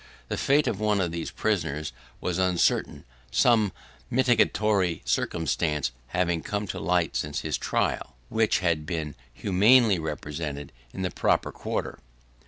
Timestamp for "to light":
6.69-7.15